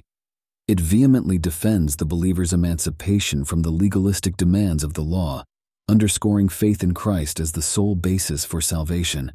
It 0.68 0.78
vehemently 0.78 1.36
defends 1.36 1.96
the 1.96 2.06
believer's 2.06 2.52
emancipation 2.52 3.44
from 3.44 3.62
the 3.62 3.72
legalistic 3.72 4.36
demands 4.36 4.84
of 4.84 4.94
the 4.94 5.02
law, 5.02 5.42
underscoring 5.88 6.48
faith 6.48 6.84
in 6.84 6.94
Christ 6.94 7.40
as 7.40 7.52
the 7.52 7.60
sole 7.60 7.96
basis 7.96 8.44
for 8.44 8.60
salvation. 8.60 9.32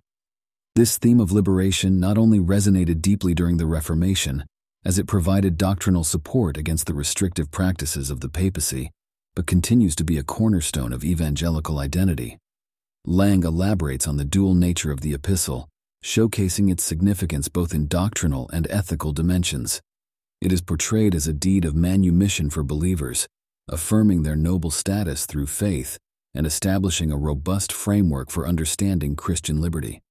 This 0.76 0.98
theme 0.98 1.20
of 1.20 1.34
liberation 1.34 2.00
not 2.00 2.18
only 2.18 2.40
resonated 2.40 3.02
deeply 3.02 3.34
during 3.34 3.58
the 3.58 3.68
Reformation, 3.68 4.46
as 4.86 4.98
it 4.98 5.08
provided 5.08 5.58
doctrinal 5.58 6.06
support 6.06 6.56
against 6.56 6.88
the 6.88 6.94
restrictive 6.94 7.52
practices 7.52 8.10
of 8.10 8.22
the 8.22 8.30
papacy, 8.30 8.90
but 9.40 9.48
continues 9.48 9.96
to 9.96 10.04
be 10.04 10.18
a 10.18 10.24
cornerstone 10.24 10.92
of 10.92 11.06
evangelical 11.06 11.80
identity. 11.80 12.38
Lange 13.06 13.46
elaborates 13.46 14.06
on 14.06 14.18
the 14.18 14.26
dual 14.26 14.54
nature 14.54 14.92
of 14.92 15.00
the 15.00 15.14
epistle, 15.14 15.70
showcasing 16.04 16.70
its 16.70 16.84
significance 16.84 17.48
both 17.48 17.74
in 17.74 17.88
doctrinal 17.88 18.50
and 18.52 18.68
ethical 18.70 19.14
dimensions. 19.14 19.80
It 20.42 20.52
is 20.52 20.60
portrayed 20.60 21.16
as 21.16 21.26
a 21.26 21.32
deed 21.32 21.64
of 21.64 21.74
manumission 21.74 22.50
for 22.50 22.64
believers, 22.64 23.30
affirming 23.70 24.24
their 24.24 24.36
noble 24.36 24.72
status 24.72 25.26
through 25.26 25.48
faith 25.48 25.98
and 26.36 26.46
establishing 26.46 27.10
a 27.10 27.16
robust 27.16 27.72
framework 27.72 28.30
for 28.30 28.46
understanding 28.46 29.16
Christian 29.16 29.62
liberty. 29.62 30.02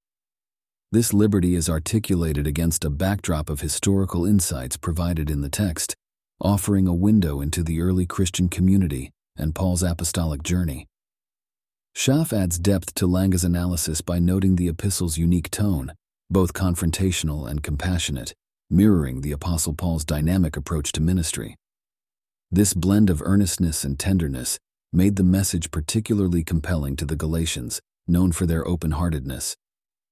This 0.91 1.13
liberty 1.13 1.55
is 1.55 1.69
articulated 1.69 2.47
against 2.47 2.83
a 2.83 2.89
backdrop 2.89 3.51
of 3.51 3.61
historical 3.61 4.25
insights 4.25 4.79
provided 4.79 5.29
in 5.29 5.43
the 5.43 5.51
text, 5.51 5.95
offering 6.41 6.87
a 6.87 6.95
window 6.95 7.43
into 7.43 7.63
the 7.63 7.83
early 7.83 8.07
Christian 8.07 8.49
community 8.49 9.11
and 9.39 9.55
Paul's 9.55 9.83
apostolic 9.83 10.43
journey. 10.43 10.87
Schaff 11.95 12.33
adds 12.33 12.59
depth 12.59 12.95
to 12.95 13.07
Lange's 13.07 13.45
analysis 13.45 14.01
by 14.01 14.19
noting 14.19 14.57
the 14.57 14.69
epistle's 14.69 15.19
unique 15.19 15.51
tone, 15.51 15.93
both 16.31 16.53
confrontational 16.53 17.49
and 17.49 17.63
compassionate, 17.63 18.35
mirroring 18.71 19.23
the 19.23 19.33
Apostle 19.33 19.73
Paul's 19.75 20.05
dynamic 20.05 20.57
approach 20.57 20.93
to 20.93 21.01
ministry. 21.01 21.57
This 22.51 22.75
blend 22.75 23.11
of 23.11 23.23
earnestness 23.23 23.85
and 23.85 23.99
tenderness 23.99 24.59
made 24.93 25.17
the 25.17 25.25
message 25.25 25.71
particularly 25.71 26.45
compelling 26.45 26.97
to 26.97 27.05
the 27.05 27.17
Galatians, 27.17 27.81
known 28.07 28.33
for 28.33 28.47
their 28.47 28.67
open 28.67 28.93
heartedness. 28.93 29.57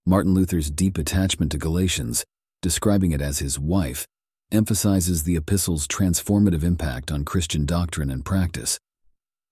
Martin 0.05 0.35
Luther's 0.35 0.71
deep 0.71 0.99
attachment 0.99 1.51
to 1.53 1.59
Galatians, 1.59 2.25
describing 2.63 3.13
it 3.13 3.21
as 3.21 3.39
his 3.39 3.59
wife, 3.59 4.07
emphasizes 4.53 5.25
the 5.25 5.37
epistle's 5.37 5.87
transformative 5.87 6.63
impact 6.63 7.11
on 7.11 7.25
Christian 7.25 7.67
doctrine 7.67 8.11
and 8.11 8.25
practice, 8.25 8.79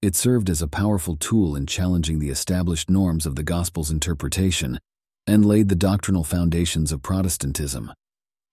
it 0.05 0.15
served 0.15 0.51
as 0.51 0.61
a 0.61 0.69
powerful 0.69 1.17
tool 1.17 1.57
in 1.57 1.65
challenging 1.65 2.19
the 2.19 2.29
established 2.29 2.91
norms 2.91 3.25
of 3.25 3.37
the 3.37 3.43
Gospel's 3.43 3.91
interpretation 3.91 4.79
and 5.27 5.47
laid 5.47 5.71
the 5.71 5.75
doctrinal 5.75 6.23
foundations 6.23 6.93
of 6.93 7.01
Protestantism. 7.03 7.91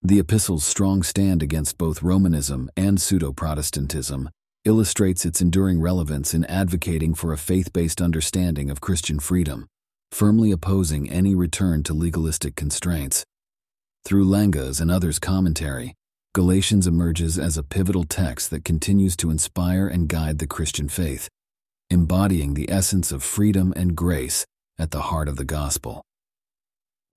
The 0.02 0.20
epistle's 0.20 0.64
strong 0.64 1.04
stand 1.04 1.44
against 1.44 1.78
both 1.78 2.02
Romanism 2.02 2.70
and 2.78 3.02
pseudo 3.02 3.34
Protestantism 3.34 4.30
illustrates 4.64 5.26
its 5.26 5.42
enduring 5.42 5.82
relevance 5.82 6.34
in 6.34 6.46
advocating 6.46 7.14
for 7.14 7.34
a 7.34 7.38
faith 7.38 7.74
based 7.74 8.02
understanding 8.02 8.70
of 8.70 8.80
Christian 8.80 9.20
freedom, 9.20 9.68
firmly 10.10 10.52
opposing 10.52 11.10
any 11.10 11.36
return 11.36 11.84
to 11.84 11.94
legalistic 11.94 12.56
constraints. 12.56 13.26
Through 14.06 14.24
Lange's 14.24 14.80
and 14.80 14.90
others' 14.90 15.20
commentary, 15.20 15.96
Galatians 16.34 16.88
emerges 16.88 17.38
as 17.38 17.58
a 17.58 17.64
pivotal 17.64 18.06
text 18.06 18.52
that 18.52 18.64
continues 18.64 19.18
to 19.18 19.30
inspire 19.30 19.86
and 19.86 20.08
guide 20.08 20.40
the 20.40 20.48
Christian 20.48 20.88
faith 20.88 21.28
embodying 21.92 22.54
the 22.54 22.72
essence 22.72 23.12
of 23.12 23.22
freedom 23.22 23.74
and 23.76 23.98
grace 23.98 24.46
at 24.80 24.92
the 24.92 25.02
heart 25.02 25.28
of 25.28 25.36
the 25.36 25.44
gospel. 25.44 26.02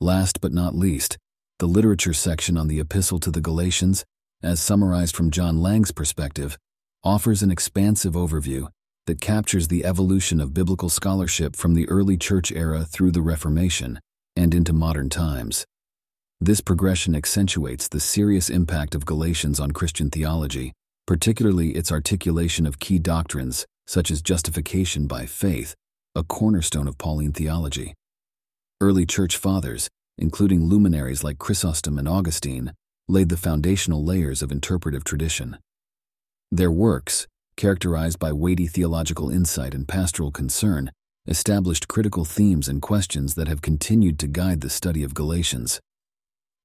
Last 0.01 0.41
but 0.41 0.53
not 0.53 0.75
least, 0.75 1.17
the 1.61 1.69
literature 1.69 2.13
section 2.13 2.59
on 2.59 2.67
the 2.67 2.81
Epistle 2.81 3.21
to 3.21 3.31
the 3.31 3.41
Galatians, 3.41 4.05
as 4.43 4.59
summarized 4.61 5.15
from 5.15 5.31
John 5.31 5.63
Lange's 5.63 5.93
perspective, 5.93 6.59
offers 7.05 7.41
an 7.41 7.53
expansive 7.53 8.15
overview 8.15 8.67
that 9.07 9.21
captures 9.21 9.69
the 9.69 9.85
evolution 9.85 10.41
of 10.41 10.53
biblical 10.53 10.89
scholarship 10.89 11.55
from 11.55 11.75
the 11.75 11.89
early 11.89 12.17
church 12.17 12.51
era 12.51 12.85
through 12.85 13.13
the 13.13 13.23
Reformation 13.23 14.01
and 14.35 14.53
into 14.53 14.73
modern 14.73 15.09
times. 15.09 15.65
This 16.41 16.61
progression 16.61 17.15
accentuates 17.15 17.87
the 17.87 18.01
serious 18.01 18.51
impact 18.51 18.97
of 18.97 19.07
Galatians 19.07 19.61
on 19.61 19.71
Christian 19.71 20.11
theology, 20.11 20.73
particularly 21.07 21.77
its 21.77 21.93
articulation 21.93 22.67
of 22.67 22.81
key 22.81 22.99
doctrines 22.99 23.67
such 23.87 24.11
as 24.11 24.23
justification 24.23 25.07
by 25.07 25.27
faith, 25.27 25.75
a 26.15 26.23
cornerstone 26.23 26.89
of 26.89 26.99
Pauline 26.99 27.33
theology. 27.33 27.95
Early 28.81 29.07
church 29.07 29.37
fathers, 29.37 29.89
including 30.19 30.67
luminaries 30.67 31.25
like 31.25 31.39
Chrysostom 31.39 31.99
and 31.99 32.09
Augustine, 32.09 32.73
laid 33.09 33.29
the 33.29 33.37
foundational 33.37 34.05
layers 34.05 34.43
of 34.43 34.53
interpretive 34.53 35.05
tradition. 35.05 35.59
Their 36.51 36.71
works, 36.71 37.27
characterized 37.57 38.19
by 38.19 38.33
weighty 38.33 38.67
theological 38.67 39.31
insight 39.31 39.75
and 39.75 39.87
pastoral 39.87 40.31
concern, 40.31 40.91
established 41.27 41.89
critical 41.89 42.25
themes 42.25 42.69
and 42.69 42.83
questions 42.83 43.35
that 43.35 43.49
have 43.49 43.63
continued 43.63 44.19
to 44.19 44.27
guide 44.27 44.61
the 44.61 44.71
study 44.71 45.03
of 45.03 45.15
Galatians. 45.15 45.81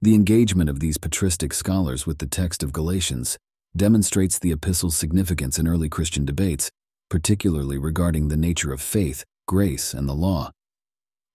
The 0.01 0.15
engagement 0.15 0.69
of 0.69 0.79
these 0.79 0.97
patristic 0.97 1.53
scholars 1.53 2.05
with 2.05 2.19
the 2.19 2.27
text 2.27 2.63
of 2.63 2.73
Galatians 2.73 3.37
demonstrates 3.75 4.39
the 4.39 4.51
epistle's 4.51 4.97
significance 4.97 5.59
in 5.59 5.67
early 5.67 5.89
Christian 5.89 6.25
debates 6.25 6.69
particularly 7.09 7.77
regarding 7.77 8.27
the 8.27 8.37
nature 8.37 8.71
of 8.71 8.81
faith, 8.81 9.25
grace, 9.47 9.93
and 9.93 10.07
the 10.07 10.13
law. 10.13 10.51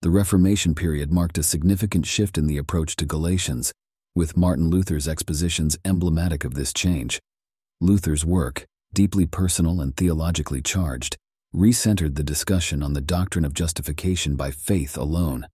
The 0.03 0.11
Reformation 0.11 0.75
period 0.75 1.11
marked 1.11 1.39
a 1.39 1.43
significant 1.43 2.07
shift 2.07 2.39
in 2.39 2.47
the 2.47 2.59
approach 2.59 2.95
to 2.97 3.07
Galatians, 3.07 3.73
with 4.15 4.37
Martin 4.37 4.71
Luther's 4.71 5.09
expositions 5.09 5.77
emblematic 5.85 6.45
of 6.45 6.55
this 6.55 6.73
change. 6.73 7.21
Luther's 7.81 8.25
work, 8.25 8.67
deeply 8.93 9.27
personal 9.27 9.81
and 9.81 9.97
theologically 9.97 10.63
charged, 10.63 11.17
recentered 11.55 12.15
the 12.15 12.23
discussion 12.23 12.83
on 12.83 12.93
the 12.93 13.01
doctrine 13.01 13.45
of 13.45 13.55
justification 13.55 14.37
by 14.37 14.51
faith 14.51 14.97
alone. 14.97 15.47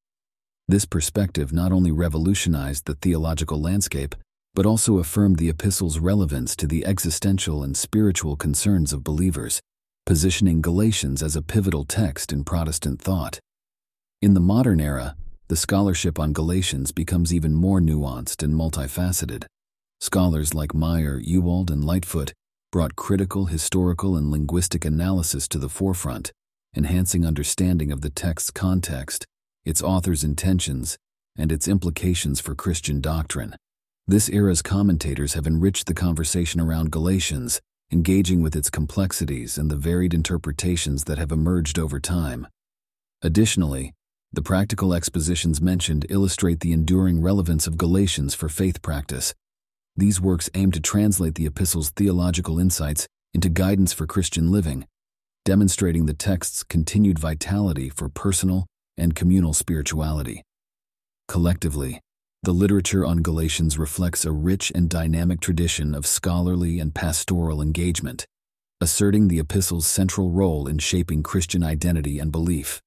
This 0.69 0.85
perspective 0.85 1.53
not 1.53 1.73
only 1.73 1.91
revolutionized 1.91 2.87
the 2.87 2.95
theological 2.95 3.61
landscape, 3.61 4.15
but 4.55 4.67
also 4.67 4.99
affirmed 4.99 5.37
the 5.39 5.49
epistle's 5.49 5.99
relevance 5.99 6.55
to 6.57 6.67
the 6.67 6.85
existential 6.85 7.63
and 7.63 7.77
spiritual 7.77 8.37
concerns 8.37 8.93
of 8.93 9.05
believers 9.05 9.61
positioning 10.07 10.61
Galatians 10.61 11.23
as 11.23 11.37
a 11.37 11.43
pivotal 11.43 11.85
text 11.85 12.33
in 12.33 12.45
Protestant 12.45 13.01
thought. 13.01 13.39
In 14.23 14.35
the 14.35 14.41
modern 14.41 14.81
era, 14.81 15.17
the 15.49 15.57
scholarship 15.57 16.19
on 16.19 16.33
Galatians 16.33 16.93
becomes 16.93 17.35
even 17.35 17.55
more 17.55 17.81
nuanced 17.81 18.43
and 18.43 18.55
multifaceted. 18.55 19.47
Scholars 20.01 20.55
like 20.55 20.75
Meyer, 20.75 21.21
Ewald, 21.23 21.71
and 21.71 21.85
Lightfoot 21.85 22.33
brought 22.71 22.97
critical 22.97 23.47
historical 23.47 24.17
and 24.17 24.31
linguistic 24.31 24.85
analysis 24.85 25.49
to 25.49 25.59
the 25.59 25.69
forefront, 25.69 26.33
enhancing 26.77 27.27
understanding 27.27 27.91
of 27.91 28.01
the 28.01 28.11
text's 28.11 28.51
context, 28.51 29.27
its 29.65 29.83
author's 29.83 30.23
intentions, 30.23 30.97
and 31.37 31.51
its 31.51 31.67
implications 31.67 32.41
for 32.41 32.55
Christian 32.55 33.01
doctrine. 33.01 33.57
This 34.07 34.29
era's 34.29 34.63
commentators 34.63 35.35
have 35.35 35.47
enriched 35.47 35.87
the 35.87 35.95
conversation 35.95 36.61
around 36.61 36.93
Galatians, 36.93 37.61
engaging 37.93 38.43
with 38.43 38.55
its 38.55 38.71
complexities 38.71 39.59
and 39.59 39.71
the 39.71 39.77
varied 39.77 40.15
interpretations 40.15 41.05
that 41.05 41.19
have 41.19 41.33
emerged 41.33 41.79
over 41.79 41.99
time. 41.99 42.47
Additionally, 43.23 43.93
the 44.33 44.43
practical 44.43 44.95
expositions 44.95 45.61
mentioned 45.61 46.07
illustrate 46.09 46.61
the 46.61 46.73
enduring 46.73 47.21
relevance 47.21 47.67
of 47.67 47.77
Galatians 47.77 48.33
for 48.35 48.49
faith 48.49 48.81
practice. 48.81 49.35
These 49.97 50.21
works 50.21 50.49
aim 50.55 50.71
to 50.71 50.81
translate 50.81 51.35
the 51.35 51.47
epistle's 51.47 51.91
theological 51.91 52.61
insights 52.61 53.09
into 53.35 53.49
guidance 53.49 53.93
for 53.93 54.07
Christian 54.07 54.53
living, 54.53 54.87
demonstrating 55.45 56.07
the 56.07 56.15
text's 56.15 56.63
continued 56.63 57.19
vitality 57.19 57.89
for 57.89 58.09
personal 58.09 58.67
and 58.97 59.17
communal 59.17 59.53
spirituality. 59.53 60.43
Collectively, 61.27 62.01
the 62.43 62.53
literature 62.53 63.05
on 63.05 63.19
Galatians 63.19 63.79
reflects 63.79 64.25
a 64.25 64.33
rich 64.33 64.73
and 64.75 64.89
dynamic 64.89 65.41
tradition 65.41 65.95
of 65.95 66.07
scholarly 66.07 66.81
and 66.81 66.95
pastoral 66.95 67.61
engagement, 67.61 68.27
asserting 68.81 69.29
the 69.29 69.39
epistle's 69.39 69.87
central 69.87 70.31
role 70.31 70.67
in 70.67 70.79
shaping 70.79 71.23
Christian 71.23 71.63
identity 71.63 72.19
and 72.19 72.33
belief. 72.33 72.81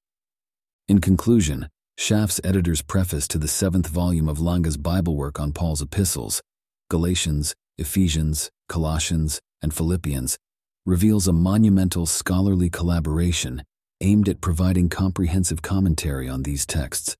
In 0.88 1.00
conclusion, 1.00 1.68
Schaff's 1.96 2.40
editor's 2.42 2.82
preface 2.82 3.28
to 3.28 3.38
the 3.38 3.46
seventh 3.46 3.86
volume 3.86 4.28
of 4.28 4.40
Lange's 4.40 4.76
Bible 4.76 5.14
work 5.14 5.38
on 5.38 5.52
Paul's 5.52 5.80
epistles, 5.80 6.42
Galatians, 6.90 7.54
Ephesians, 7.78 8.50
Colossians, 8.68 9.40
and 9.62 9.72
Philippians, 9.72 10.36
reveals 10.84 11.28
a 11.28 11.32
monumental 11.32 12.06
scholarly 12.06 12.68
collaboration 12.70 13.62
aimed 14.00 14.28
at 14.28 14.40
providing 14.40 14.88
comprehensive 14.88 15.62
commentary 15.62 16.28
on 16.28 16.42
these 16.42 16.66
texts. 16.66 17.16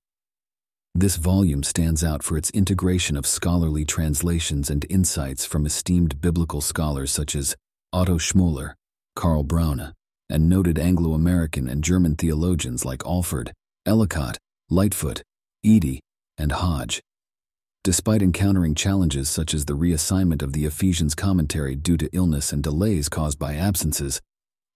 This 0.97 1.17
volume 1.17 1.61
stands 1.63 2.05
out 2.05 2.23
for 2.23 2.37
its 2.37 2.49
integration 2.51 3.17
of 3.17 3.27
scholarly 3.27 3.83
translations 3.83 4.69
and 4.69 4.85
insights 4.89 5.45
from 5.45 5.65
esteemed 5.65 6.21
biblical 6.21 6.61
scholars 6.61 7.11
such 7.11 7.35
as 7.35 7.53
Otto 7.91 8.17
Schmoller, 8.17 8.75
Karl 9.13 9.43
Braune, 9.43 9.91
and 10.29 10.47
noted 10.47 10.79
Anglo-American 10.79 11.67
and 11.67 11.83
German 11.83 12.15
theologians 12.15 12.85
like 12.85 13.05
Alford, 13.05 13.51
Ellicott, 13.85 14.37
Lightfoot, 14.69 15.21
Eadie, 15.65 15.99
and 16.37 16.53
Hodge. 16.53 17.01
Despite 17.83 18.21
encountering 18.21 18.73
challenges 18.73 19.29
such 19.29 19.53
as 19.53 19.65
the 19.65 19.75
reassignment 19.75 20.41
of 20.41 20.53
the 20.53 20.63
Ephesians 20.63 21.13
commentary 21.13 21.75
due 21.75 21.97
to 21.97 22.09
illness 22.13 22.53
and 22.53 22.63
delays 22.63 23.09
caused 23.09 23.37
by 23.37 23.55
absences, 23.55 24.21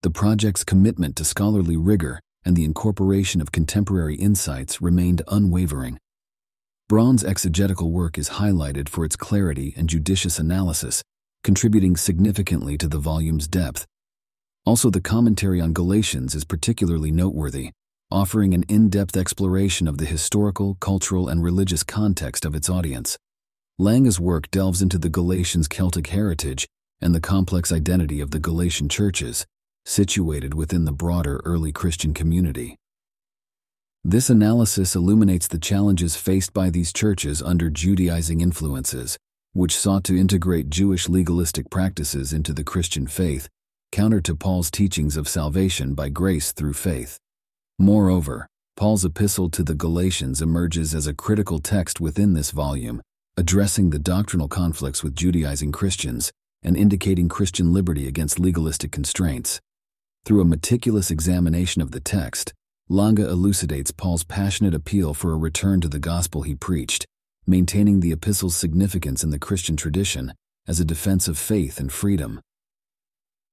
the 0.03 0.11
project's 0.11 0.65
commitment 0.65 1.15
to 1.15 1.23
scholarly 1.23 1.77
rigor 1.77 2.19
and 2.43 2.57
the 2.57 2.65
incorporation 2.65 3.39
of 3.39 3.53
contemporary 3.53 4.15
insights 4.15 4.81
remained 4.81 5.21
unwavering. 5.29 5.97
Braune's 6.89 7.23
exegetical 7.23 7.91
work 7.91 8.17
is 8.17 8.31
highlighted 8.41 8.89
for 8.89 9.05
its 9.05 9.15
clarity 9.15 9.75
and 9.77 9.87
judicious 9.87 10.39
analysis, 10.39 11.03
contributing 11.43 11.95
significantly 11.95 12.79
to 12.79 12.87
the 12.87 12.97
volume's 12.97 13.47
depth. 13.47 13.85
Also, 14.65 14.89
the 14.89 14.99
commentary 14.99 15.61
on 15.61 15.71
Galatians 15.71 16.33
is 16.33 16.43
particularly 16.43 17.11
noteworthy, 17.11 17.69
offering 18.09 18.55
an 18.55 18.63
in-depth 18.67 19.15
exploration 19.15 19.87
of 19.87 19.99
the 19.99 20.05
historical, 20.05 20.77
cultural, 20.79 21.29
and 21.29 21.43
religious 21.43 21.83
context 21.83 22.43
of 22.43 22.55
its 22.55 22.71
audience. 22.71 23.19
Lange's 23.77 24.19
work 24.19 24.49
delves 24.49 24.81
into 24.81 24.97
the 24.97 25.09
Galatians' 25.09 25.67
Celtic 25.67 26.07
heritage 26.07 26.67
and 26.99 27.13
the 27.13 27.21
complex 27.21 27.71
identity 27.71 28.19
of 28.19 28.31
the 28.31 28.39
Galatian 28.39 28.89
churches, 28.89 29.45
situated 29.85 30.55
within 30.55 30.85
the 30.85 30.91
broader 30.91 31.39
early 31.45 31.71
Christian 31.71 32.15
community. 32.15 32.78
This 34.05 34.29
analysis 34.29 34.95
illuminates 34.95 35.47
the 35.47 35.59
challenges 35.59 36.15
faced 36.15 36.53
by 36.53 36.69
these 36.69 36.93
churches 36.93 37.41
under 37.41 37.69
Judaizing 37.69 38.39
influences, 38.39 39.17
which 39.51 39.75
sought 39.75 40.05
to 40.05 40.17
integrate 40.17 40.69
Jewish 40.69 41.09
legalistic 41.09 41.69
practices 41.69 42.31
into 42.31 42.53
the 42.53 42.63
Christian 42.63 43.07
faith, 43.07 43.49
counter 43.91 44.21
to 44.21 44.35
Paul's 44.35 44.71
teachings 44.71 45.17
of 45.17 45.27
salvation 45.27 45.95
by 45.95 46.07
grace 46.07 46.53
through 46.53 46.73
faith. 46.73 47.17
Moreover, 47.77 48.47
Paul's 48.77 49.03
epistle 49.03 49.49
to 49.49 49.63
the 49.63 49.75
Galatians 49.75 50.41
emerges 50.41 50.95
as 50.95 51.05
a 51.05 51.13
critical 51.13 51.59
text 51.59 51.99
within 51.99 52.33
this 52.33 52.51
volume, 52.51 53.01
addressing 53.35 53.89
the 53.89 53.99
doctrinal 53.99 54.47
conflicts 54.47 55.03
with 55.03 55.15
Judaizing 55.15 55.73
Christians 55.73 56.31
and 56.63 56.77
indicating 56.77 57.27
Christian 57.27 57.73
liberty 57.73 58.07
against 58.07 58.39
legalistic 58.39 58.93
constraints. 58.93 59.59
Through 60.23 60.39
a 60.39 60.45
meticulous 60.45 61.11
examination 61.11 61.81
of 61.81 61.91
the 61.91 61.99
text, 61.99 62.53
Lange 62.91 63.19
elucidates 63.19 63.91
Paul's 63.91 64.23
passionate 64.23 64.73
appeal 64.73 65.13
for 65.13 65.31
a 65.31 65.37
return 65.37 65.79
to 65.81 65.87
the 65.87 65.99
gospel 65.99 66.41
he 66.41 66.55
preached, 66.55 67.05
maintaining 67.45 67.99
the 67.99 68.11
epistle's 68.11 68.55
significance 68.55 69.23
in 69.23 69.29
the 69.29 69.37
Christian 69.37 69.77
tradition 69.77 70.33
as 70.67 70.79
a 70.79 70.85
defense 70.85 71.27
of 71.27 71.37
faith 71.37 71.79
and 71.79 71.93
freedom. 71.93 72.41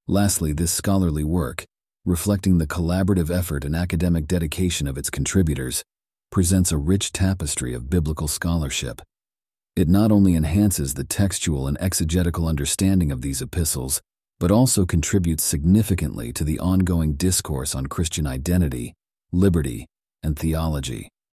Lastly, 0.07 0.53
this 0.53 0.71
scholarly 0.71 1.23
work, 1.23 1.65
reflecting 2.03 2.57
the 2.57 2.65
collaborative 2.65 3.29
effort 3.29 3.63
and 3.63 3.75
academic 3.75 4.25
dedication 4.25 4.87
of 4.87 4.97
its 4.97 5.11
contributors, 5.11 5.83
presents 6.31 6.71
a 6.71 6.77
rich 6.77 7.11
tapestry 7.11 7.75
of 7.75 7.91
biblical 7.91 8.27
scholarship. 8.27 9.03
It 9.75 9.87
not 9.87 10.11
only 10.11 10.33
enhances 10.33 10.95
the 10.95 11.03
textual 11.03 11.67
and 11.67 11.77
exegetical 11.79 12.47
understanding 12.47 13.11
of 13.11 13.21
these 13.21 13.43
epistles, 13.43 14.01
but 14.39 14.49
also 14.49 14.83
contributes 14.83 15.43
significantly 15.43 16.33
to 16.33 16.43
the 16.43 16.57
ongoing 16.57 17.13
discourse 17.13 17.75
on 17.75 17.85
Christian 17.85 18.25
identity, 18.25 18.95
liberty, 19.31 19.87
and 20.23 20.37
theology. 20.37 21.09